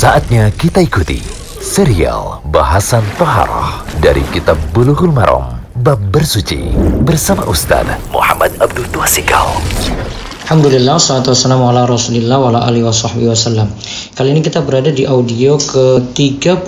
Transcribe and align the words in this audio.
Saatnya 0.00 0.48
kita 0.56 0.80
ikuti 0.80 1.20
serial 1.60 2.40
bahasan 2.48 3.04
Toharoh 3.20 3.84
dari 4.00 4.24
Kitab 4.32 4.56
Bulughul 4.72 5.12
Maram 5.12 5.60
Bab 5.84 6.00
Bersuci 6.08 6.72
bersama 7.04 7.44
Ustaz 7.44 7.84
Muhammad 8.08 8.48
Abdul 8.64 8.88
Tuasikal. 8.96 9.60
Alhamdulillah, 10.48 10.96
salatu 10.96 11.36
wassalamu 11.36 11.68
ala 11.68 11.84
rasulillah 11.84 12.40
wa 12.40 12.48
ala 12.48 12.64
alihi 12.72 12.88
wa 12.88 12.96
sahbihi 12.96 13.28
Kali 14.16 14.28
ini 14.32 14.40
kita 14.40 14.64
berada 14.64 14.88
di 14.88 15.04
audio 15.04 15.60
ke-31 15.60 16.64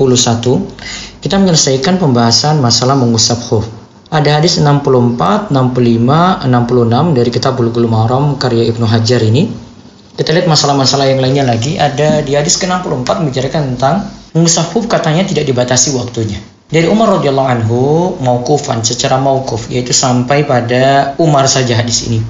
Kita 1.25 1.41
menyelesaikan 1.41 1.97
pembahasan 1.97 2.61
masalah 2.61 3.01
mengusap 3.01 3.41
khuf 3.49 3.65
Ada 4.13 4.45
hadis 4.45 4.61
64, 4.61 5.49
65, 5.49 5.57
66 5.57 7.17
dari 7.17 7.31
kitab 7.33 7.57
Bulughul 7.57 7.89
Maram 7.89 8.37
karya 8.37 8.69
Ibnu 8.69 8.85
Hajar 8.85 9.25
ini 9.25 9.72
Kita 10.13 10.31
lihat 10.37 10.45
masalah-masalah 10.45 11.09
yang 11.09 11.25
lainnya 11.25 11.49
lagi 11.49 11.81
Ada 11.81 12.21
di 12.21 12.37
hadis 12.37 12.61
ke-64 12.61 13.09
membicarakan 13.09 13.75
tentang 13.75 14.05
mengusap 14.33 14.73
khuf 14.73 14.85
katanya 14.89 15.29
tidak 15.29 15.45
dibatasi 15.45 15.93
waktunya 15.93 16.41
dari 16.73 16.89
Umar 16.89 17.21
radhiyallahu 17.21 17.49
anhu 17.53 17.81
maukufan 18.25 18.81
secara 18.81 19.21
maukuf 19.21 19.69
yaitu 19.69 19.93
sampai 19.93 20.49
pada 20.49 21.13
Umar 21.21 21.45
saja 21.45 21.77
hadis 21.77 22.09
ini 22.09 22.25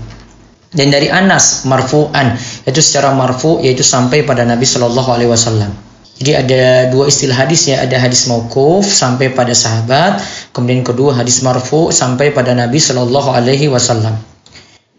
dan 0.75 0.91
dari 0.91 1.07
Anas 1.07 1.63
marfu'an 1.63 2.35
yaitu 2.67 2.83
secara 2.83 3.15
marfu 3.15 3.63
yaitu 3.63 3.87
sampai 3.87 4.27
pada 4.27 4.43
Nabi 4.43 4.67
Shallallahu 4.67 5.11
alaihi 5.15 5.31
wasallam. 5.31 5.71
Jadi 6.17 6.33
ada 6.39 6.62
dua 6.89 7.11
istilah 7.11 7.35
hadis 7.35 7.67
ya, 7.67 7.83
ada 7.83 7.99
hadis 7.99 8.31
maukuf 8.31 8.87
sampai 8.87 9.35
pada 9.35 9.53
sahabat, 9.53 10.23
kemudian 10.55 10.87
kedua 10.87 11.12
hadis 11.19 11.43
marfu 11.43 11.91
sampai 11.91 12.31
pada 12.31 12.55
Nabi 12.55 12.79
Shallallahu 12.79 13.33
alaihi 13.37 13.67
wasallam. 13.69 14.17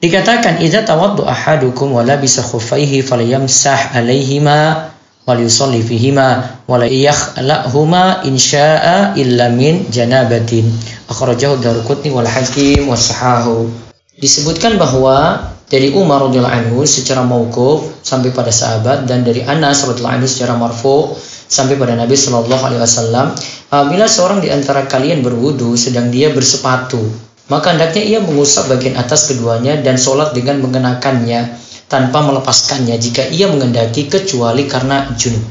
Dikatakan 0.03 0.59
idza 0.59 0.84
tawaddu 0.84 1.23
ahadukum 1.23 1.95
wa 1.95 2.03
labisa 2.03 2.43
khuffaihi 2.43 3.07
falyamsah 3.07 3.95
alaihima 3.95 4.91
wal 5.23 5.39
yusalli 5.39 5.79
fihima 5.79 6.59
wa 6.67 6.76
la 6.76 6.91
yakhlahuma 6.91 8.20
insya'a 8.27 9.15
illa 9.15 9.48
min 9.48 9.87
janabatin. 9.87 10.68
Akhrajahu 11.07 11.55
Daruqutni 11.63 12.12
wal 12.12 12.27
Hakim 12.27 12.91
wa 12.91 12.99
sahahu. 12.99 13.71
Disebutkan 14.20 14.76
bahwa 14.76 15.40
dari 15.71 15.95
Umar 15.95 16.27
radhiyallahu 16.27 16.51
anhu 16.51 16.84
secara 16.84 17.23
mauquf 17.23 18.04
sampai 18.04 18.35
pada 18.35 18.51
sahabat 18.51 19.07
dan 19.07 19.23
dari 19.23 19.40
Anas 19.48 19.88
radhiyallahu 19.88 20.20
anhu 20.20 20.27
secara 20.27 20.60
marfu 20.60 21.15
sampai 21.48 21.79
pada 21.79 21.95
Nabi 21.95 22.20
Shallallahu 22.20 22.60
alaihi 22.60 22.84
wasallam 22.84 23.32
apabila 23.71 24.04
seorang 24.12 24.43
di 24.43 24.51
antara 24.51 24.84
kalian 24.84 25.23
berwudu 25.23 25.79
sedang 25.79 26.12
dia 26.12 26.27
bersepatu 26.35 27.32
maka 27.52 27.76
hendaknya 27.76 28.04
ia 28.04 28.20
mengusap 28.24 28.72
bagian 28.72 28.96
atas 28.96 29.27
keduanya 29.27 29.76
dan 29.84 29.99
sholat 29.99 30.32
dengan 30.32 30.63
mengenakannya 30.63 31.60
tanpa 31.91 32.24
melepaskannya 32.24 32.96
jika 32.96 33.27
ia 33.27 33.52
mengendaki 33.52 34.08
kecuali 34.08 34.63
karena 34.66 35.12
junub. 35.20 35.44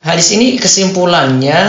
Hadis 0.00 0.32
ini 0.32 0.56
kesimpulannya 0.56 1.60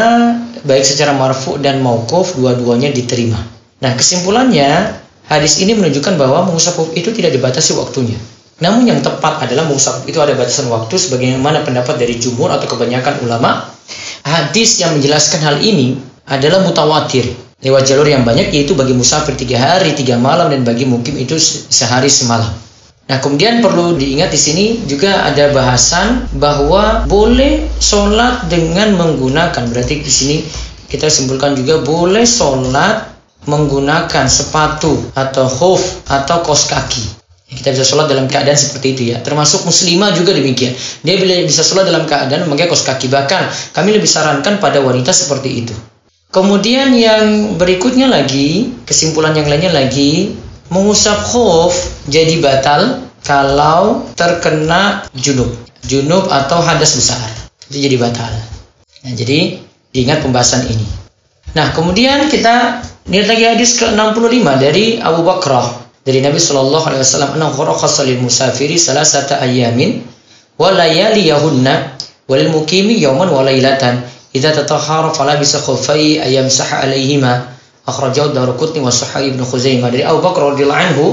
baik 0.64 0.86
secara 0.86 1.12
marfu 1.18 1.60
dan 1.60 1.84
mauquf 1.84 2.38
dua-duanya 2.38 2.94
diterima. 2.94 3.42
Nah, 3.84 3.92
kesimpulannya 3.98 4.96
hadis 5.28 5.60
ini 5.60 5.76
menunjukkan 5.76 6.16
bahwa 6.16 6.48
mengusap 6.48 6.78
itu 6.96 7.10
tidak 7.12 7.36
dibatasi 7.36 7.76
waktunya. 7.76 8.16
Namun 8.60 8.88
yang 8.88 9.00
tepat 9.00 9.44
adalah 9.44 9.66
mengusap 9.68 10.04
itu 10.06 10.20
ada 10.20 10.36
batasan 10.36 10.68
waktu 10.68 10.94
sebagaimana 11.00 11.64
pendapat 11.64 11.96
dari 11.96 12.20
jumhur 12.20 12.52
atau 12.52 12.68
kebanyakan 12.68 13.24
ulama. 13.24 13.72
Hadis 14.24 14.78
yang 14.84 15.00
menjelaskan 15.00 15.42
hal 15.42 15.58
ini 15.64 15.96
adalah 16.28 16.62
mutawatir 16.62 17.49
lewat 17.60 17.92
jalur 17.92 18.08
yang 18.08 18.24
banyak 18.24 18.56
yaitu 18.56 18.72
bagi 18.72 18.96
musafir 18.96 19.36
tiga 19.36 19.60
hari 19.60 19.92
tiga 19.92 20.16
malam 20.16 20.48
dan 20.48 20.64
bagi 20.64 20.88
mukim 20.88 21.20
itu 21.20 21.36
sehari 21.68 22.08
semalam. 22.08 22.52
Nah, 23.10 23.18
kemudian 23.18 23.66
perlu 23.66 23.98
diingat 23.98 24.30
di 24.30 24.38
sini 24.38 24.66
juga 24.86 25.26
ada 25.26 25.50
bahasan 25.50 26.30
bahwa 26.38 27.10
boleh 27.10 27.66
sholat 27.82 28.46
dengan 28.54 28.94
menggunakan. 28.94 29.66
Berarti 29.66 30.06
di 30.06 30.14
sini 30.14 30.38
kita 30.86 31.10
simpulkan 31.10 31.58
juga 31.58 31.82
boleh 31.82 32.22
sholat 32.22 33.10
menggunakan 33.50 34.30
sepatu 34.30 35.10
atau 35.18 35.50
hoof 35.50 36.06
atau 36.06 36.46
kos 36.46 36.70
kaki. 36.70 37.18
Kita 37.50 37.74
bisa 37.74 37.82
sholat 37.82 38.06
dalam 38.14 38.30
keadaan 38.30 38.54
seperti 38.54 38.94
itu 38.94 39.02
ya. 39.10 39.26
Termasuk 39.26 39.66
muslimah 39.66 40.14
juga 40.14 40.38
demikian. 40.38 40.78
Dia 41.02 41.18
bisa 41.50 41.66
sholat 41.66 41.90
dalam 41.90 42.06
keadaan 42.06 42.46
memakai 42.46 42.70
kos 42.70 42.86
kaki. 42.86 43.10
Bahkan 43.10 43.74
kami 43.74 43.98
lebih 43.98 44.06
sarankan 44.06 44.62
pada 44.62 44.86
wanita 44.86 45.10
seperti 45.10 45.66
itu. 45.66 45.74
Kemudian 46.30 46.94
yang 46.94 47.58
berikutnya 47.58 48.06
lagi, 48.06 48.70
kesimpulan 48.86 49.34
yang 49.34 49.50
lainnya 49.50 49.74
lagi, 49.74 50.38
mengusap 50.70 51.26
khuf 51.26 51.74
jadi 52.06 52.38
batal 52.38 53.02
kalau 53.26 54.06
terkena 54.14 55.10
junub. 55.18 55.50
Junub 55.90 56.30
atau 56.30 56.62
hadas 56.62 56.94
besar 56.94 57.18
itu 57.70 57.82
jadi 57.82 57.98
batal. 57.98 58.30
Nah 59.06 59.12
jadi 59.18 59.58
diingat 59.90 60.22
pembahasan 60.22 60.70
ini. 60.70 60.86
Nah 61.58 61.74
kemudian 61.74 62.30
kita 62.30 62.86
lihat 63.10 63.26
lagi 63.26 63.46
hadis 63.50 63.74
ke-65 63.82 64.46
dari 64.62 65.02
Abu 65.02 65.26
Bakrah 65.26 65.66
dari 66.06 66.22
Nabi 66.22 66.38
Shallallahu 66.38 66.86
Alaihi 66.90 67.02
Wasallam 67.02 67.42
anna 67.42 67.50
kharaqa 67.50 68.06
lil 68.06 68.22
musafiri 68.22 68.78
salasata 68.78 69.42
ayamin 69.42 70.06
wa 70.62 70.70
layaliyahunna 70.74 71.98
walil 72.30 72.50
mukimi 72.54 73.02
yawman 73.02 73.30
wa 73.34 73.42
lailatan 73.42 74.06
idza 74.34 74.54
tatahhara 74.54 75.10
fala 75.14 75.38
bisa 75.42 75.58
khuffai 75.58 76.22
ayam 76.22 76.46
sah 76.50 76.86
alaihima 76.86 77.50
akhrajahu 77.90 78.30
Daruqutni 78.38 78.78
wa 78.78 78.94
Sahih 78.94 79.34
Ibnu 79.34 79.42
Khuzaimah. 79.42 79.90
Dari 79.90 80.06
Abu 80.06 80.22
Bakar 80.22 80.54
radhiyallahu 80.54 80.82
anhu 80.94 81.06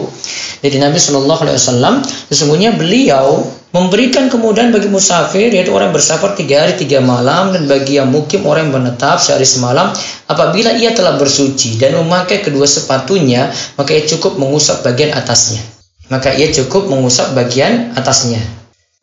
dari 0.61 0.77
Nabi 0.77 1.01
Shallallahu 1.01 1.41
alaihi 1.49 1.57
wasallam 1.57 1.95
sesungguhnya 2.29 2.77
beliau 2.77 3.45
memberikan 3.73 4.33
kemudahan 4.33 4.73
bagi 4.73 4.89
musafir 4.89 5.53
yaitu 5.53 5.73
orang 5.73 5.93
yang 5.93 5.97
bersafar 5.97 6.33
tiga 6.33 6.65
hari 6.65 6.81
tiga 6.81 7.01
malam 7.01 7.53
dan 7.53 7.69
bagi 7.69 8.01
yang 8.01 8.09
mukim 8.09 8.45
orang 8.49 8.69
yang 8.69 8.81
menetap 8.81 9.21
sehari 9.21 9.45
semalam 9.45 9.93
apabila 10.33 10.73
ia 10.77 10.97
telah 10.97 11.21
bersuci 11.21 11.77
dan 11.77 11.93
memakai 11.97 12.41
kedua 12.41 12.65
sepatunya 12.65 13.53
maka 13.77 13.93
ia 13.93 14.05
cukup 14.09 14.41
mengusap 14.41 14.81
bagian 14.85 15.13
atasnya. 15.17 15.61
Maka 16.07 16.37
ia 16.39 16.53
cukup 16.55 16.87
mengusap 16.87 17.35
bagian 17.35 17.93
atasnya 17.99 18.56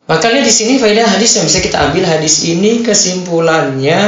maka 0.04 0.28
lihat 0.28 0.44
di 0.44 0.52
sini 0.52 0.76
faedah 0.76 1.08
hadis 1.16 1.40
yang 1.40 1.48
bisa 1.48 1.64
kita 1.64 1.80
ambil 1.80 2.04
hadis 2.04 2.44
ini 2.44 2.84
kesimpulannya 2.84 4.00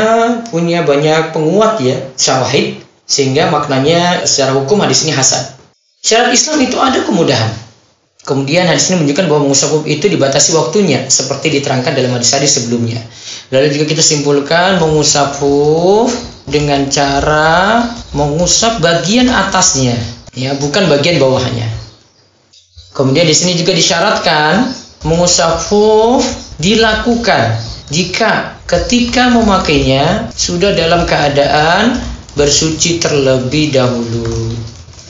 punya 0.53 0.84
banyak 0.84 1.33
penguat 1.33 1.81
ya 1.81 1.97
syawahid 2.21 2.84
sehingga 3.09 3.49
maknanya 3.49 4.29
secara 4.29 4.53
hukum 4.61 4.83
hadis 4.84 5.09
ini 5.09 5.17
hasan. 5.17 5.57
Syarat 6.05 6.37
Islam 6.37 6.59
itu 6.61 6.77
ada 6.77 7.01
kemudahan. 7.01 7.49
Kemudian 8.27 8.67
hadis 8.67 8.91
ini 8.91 9.01
menunjukkan 9.01 9.25
bahwa 9.31 9.41
mengusap 9.49 9.87
itu 9.87 10.11
dibatasi 10.11 10.51
waktunya 10.59 11.07
seperti 11.07 11.62
diterangkan 11.62 11.95
dalam 11.95 12.11
hadis-hadis 12.13 12.59
sebelumnya. 12.59 12.99
Lalu 13.55 13.78
juga 13.78 13.95
kita 13.95 14.03
simpulkan 14.03 14.83
mengusap 14.83 15.39
dengan 16.45 16.91
cara 16.91 17.87
mengusap 18.13 18.83
bagian 18.83 19.31
atasnya, 19.31 19.95
ya 20.34 20.59
bukan 20.59 20.91
bagian 20.91 21.23
bawahnya. 21.23 21.71
Kemudian 22.93 23.31
di 23.31 23.34
sini 23.34 23.55
juga 23.55 23.73
disyaratkan 23.78 24.75
mengusap 25.05 25.67
dilakukan 26.57 27.59
jika 27.93 28.57
ketika 28.67 29.31
memakainya 29.31 30.33
sudah 30.34 30.75
dalam 30.75 31.05
keadaan 31.05 32.01
bersuci 32.37 33.01
terlebih 33.01 33.73
dahulu. 33.73 34.53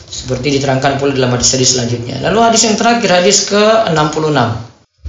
Seperti 0.06 0.56
diterangkan 0.56 0.96
pula 0.96 1.12
dalam 1.12 1.34
hadis-hadis 1.34 1.76
selanjutnya. 1.76 2.22
Lalu 2.22 2.38
hadis 2.40 2.62
yang 2.64 2.78
terakhir, 2.78 3.10
hadis 3.10 3.44
ke-66. 3.50 4.38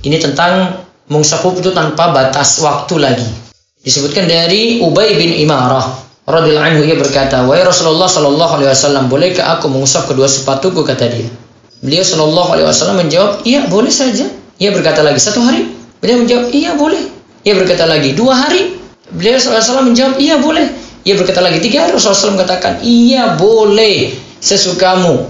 Ini 0.04 0.18
tentang 0.20 0.84
mungsafuf 1.08 1.58
itu 1.62 1.72
tanpa 1.72 2.12
batas 2.12 2.60
waktu 2.60 2.96
lagi. 3.00 3.30
Disebutkan 3.82 4.28
dari 4.28 4.84
Ubay 4.84 5.16
bin 5.16 5.32
Imarah 5.38 5.86
radhiyallahu 6.28 6.68
anhu 6.68 6.82
ia 6.84 7.00
berkata, 7.00 7.48
"Wahai 7.48 7.64
Rasulullah 7.64 8.12
sallallahu 8.12 8.60
alaihi 8.60 8.70
wasallam, 8.74 9.08
bolehkah 9.08 9.58
aku 9.58 9.72
mengusap 9.72 10.12
kedua 10.12 10.28
sepatuku?" 10.28 10.84
kata 10.84 11.08
dia. 11.08 11.30
Beliau 11.80 12.04
sallallahu 12.04 12.58
alaihi 12.58 12.68
wasallam 12.68 13.00
menjawab, 13.00 13.48
"Iya, 13.48 13.70
boleh 13.72 13.94
saja." 13.94 14.28
Ia 14.58 14.70
berkata 14.74 15.06
lagi, 15.06 15.22
"Satu 15.22 15.42
hari?" 15.42 15.70
Beliau 16.02 16.22
menjawab, 16.22 16.54
"Iya, 16.54 16.78
boleh." 16.78 17.04
Ia 17.46 17.54
berkata 17.58 17.86
lagi, 17.86 18.14
"Dua 18.18 18.34
hari?" 18.34 18.78
Beliau 19.14 19.40
wasallam 19.40 19.94
menjawab, 19.94 20.18
"Iya, 20.20 20.38
boleh." 20.42 20.88
Ia 21.08 21.16
berkata 21.16 21.40
lagi 21.40 21.64
tiga 21.64 21.88
hari 21.88 21.96
Rasulullah 21.96 22.36
SAW 22.36 22.36
katakan 22.44 22.74
iya 22.84 23.40
boleh 23.40 24.12
sesukamu. 24.44 25.24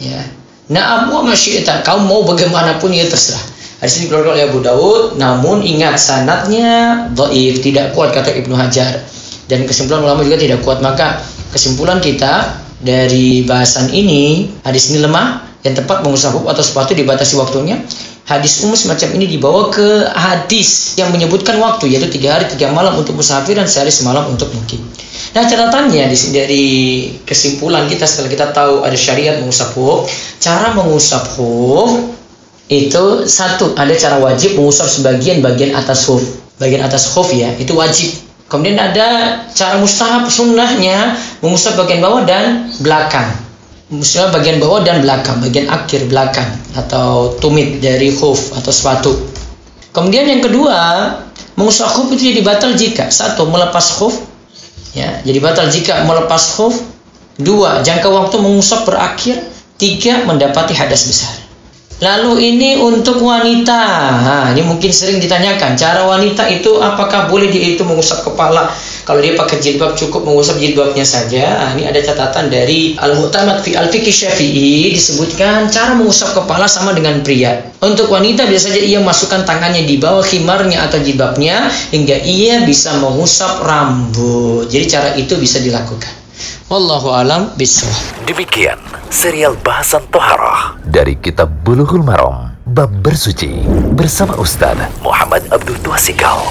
Ya. 0.00 0.24
Nah 0.72 1.04
apa 1.04 1.20
masyiita 1.20 1.84
kau 1.84 2.00
mau 2.00 2.24
bagaimanapun 2.24 2.96
ya 2.96 3.04
terserah. 3.04 3.44
Hadis 3.84 4.00
ini 4.00 4.08
dikeluarkan 4.08 4.32
oleh 4.32 4.44
Abu 4.48 4.58
Daud, 4.64 5.02
namun 5.20 5.60
ingat 5.60 6.00
sanatnya 6.00 7.06
dhaif, 7.12 7.60
tidak 7.60 7.92
kuat 7.92 8.16
kata 8.16 8.40
Ibnu 8.40 8.56
Hajar. 8.56 9.04
Dan 9.52 9.68
kesimpulan 9.68 10.02
ulama 10.08 10.24
juga 10.24 10.40
tidak 10.40 10.64
kuat. 10.64 10.80
Maka 10.80 11.20
kesimpulan 11.52 12.00
kita 12.00 12.58
dari 12.80 13.44
bahasan 13.44 13.92
ini, 13.92 14.48
hadis 14.64 14.88
ini 14.90 15.04
lemah, 15.04 15.44
yang 15.62 15.76
tepat 15.76 16.00
mengusap 16.02 16.40
atau 16.40 16.64
sepatu 16.64 16.96
dibatasi 16.96 17.36
waktunya. 17.36 17.78
Hadis 18.28 18.60
umum 18.60 18.76
semacam 18.76 19.08
ini 19.16 19.24
dibawa 19.24 19.72
ke 19.72 20.04
hadis 20.12 20.92
yang 21.00 21.08
menyebutkan 21.08 21.56
waktu, 21.56 21.96
yaitu 21.96 22.12
tiga 22.12 22.36
hari 22.36 22.44
tiga 22.44 22.68
malam 22.76 23.00
untuk 23.00 23.16
musafir 23.16 23.56
dan 23.56 23.64
sehari 23.64 23.88
semalam 23.88 24.28
untuk 24.28 24.52
mukim. 24.52 24.84
Nah 25.32 25.48
catatannya 25.48 26.12
dari 26.28 27.08
kesimpulan 27.24 27.88
kita 27.88 28.04
setelah 28.04 28.28
kita 28.28 28.46
tahu 28.52 28.84
ada 28.84 28.92
syariat 29.00 29.40
mengusap 29.40 29.72
huf, 29.80 30.12
cara 30.44 30.76
mengusap 30.76 31.24
huf 31.40 32.12
itu 32.68 33.24
satu 33.24 33.72
ada 33.80 33.96
cara 33.96 34.20
wajib 34.20 34.60
mengusap 34.60 34.92
sebagian 34.92 35.40
bagian 35.40 35.72
atas 35.72 36.04
huf. 36.04 36.20
bagian 36.60 36.84
atas 36.84 37.08
khuf 37.16 37.32
ya, 37.32 37.48
itu 37.56 37.72
wajib. 37.72 38.12
Kemudian 38.52 38.76
ada 38.76 39.40
cara 39.56 39.80
mustahab 39.80 40.28
sunnahnya 40.28 41.16
mengusap 41.40 41.80
bagian 41.80 42.04
bawah 42.04 42.28
dan 42.28 42.68
belakang. 42.84 43.47
Mustahab 43.88 44.36
bagian 44.36 44.60
bawah 44.60 44.84
dan 44.84 45.00
belakang, 45.00 45.40
bagian 45.40 45.64
akhir 45.72 46.12
belakang 46.12 46.44
atau 46.76 47.32
tumit 47.40 47.80
dari 47.80 48.12
khuf 48.12 48.52
atau 48.52 48.68
sepatu. 48.68 49.16
Kemudian 49.96 50.28
yang 50.28 50.44
kedua, 50.44 50.76
mengusap 51.56 51.96
khuf 51.96 52.12
itu 52.12 52.36
jadi 52.36 52.44
batal 52.44 52.76
jika 52.76 53.08
satu 53.08 53.48
melepas 53.48 53.96
khuf 53.96 54.12
ya, 54.92 55.24
jadi 55.24 55.40
batal 55.40 55.72
jika 55.72 56.04
melepas 56.04 56.60
khuf. 56.60 56.76
Dua, 57.38 57.86
jangka 57.86 58.10
waktu 58.10 58.36
mengusap 58.42 58.82
berakhir. 58.82 59.38
Tiga, 59.78 60.26
mendapati 60.26 60.74
hadas 60.74 61.06
besar. 61.06 61.47
Lalu 61.98 62.54
ini 62.54 62.78
untuk 62.78 63.18
wanita. 63.18 63.82
Nah, 64.22 64.44
ini 64.54 64.62
mungkin 64.62 64.86
sering 64.94 65.18
ditanyakan, 65.18 65.74
cara 65.74 66.06
wanita 66.06 66.46
itu 66.46 66.78
apakah 66.78 67.26
boleh 67.26 67.50
dia 67.50 67.74
itu 67.74 67.82
mengusap 67.82 68.22
kepala? 68.22 68.70
Kalau 69.02 69.18
dia 69.18 69.34
pakai 69.34 69.58
jilbab 69.58 69.98
cukup 69.98 70.22
mengusap 70.22 70.62
jilbabnya 70.62 71.02
saja. 71.02 71.58
Nah, 71.58 71.74
ini 71.74 71.90
ada 71.90 71.98
catatan 71.98 72.54
dari 72.54 72.94
Al-Mu'tamad 72.94 73.66
fi 73.66 73.74
Al-Fiqh 73.74 74.14
Syafi'i 74.14 74.94
disebutkan 74.94 75.66
cara 75.74 75.98
mengusap 75.98 76.38
kepala 76.38 76.70
sama 76.70 76.94
dengan 76.94 77.18
pria. 77.26 77.66
Untuk 77.82 78.06
wanita 78.14 78.46
biasa 78.46 78.70
saja 78.70 78.78
ia 78.78 79.02
masukkan 79.02 79.42
tangannya 79.42 79.82
di 79.82 79.98
bawah 79.98 80.22
khimarnya 80.22 80.86
atau 80.86 81.02
jilbabnya 81.02 81.66
hingga 81.90 82.14
ia 82.22 82.62
bisa 82.62 82.94
mengusap 83.02 83.58
rambut. 83.66 84.70
Jadi 84.70 84.84
cara 84.86 85.18
itu 85.18 85.34
bisa 85.34 85.58
dilakukan. 85.58 86.14
Wallahu 86.70 87.10
alam 87.10 87.50
bisawab. 87.58 88.22
Demikian 88.22 88.78
serial 89.10 89.58
bahasan 89.66 90.06
toharah 90.14 90.77
dari 90.98 91.14
kitab 91.14 91.46
Bulughul 91.62 92.02
Maram 92.02 92.58
bab 92.66 92.90
bersuci 92.90 93.62
bersama 93.94 94.34
Ustaz 94.34 94.74
Muhammad 94.98 95.46
Abdul 95.54 95.78
Tuasikal. 95.78 96.42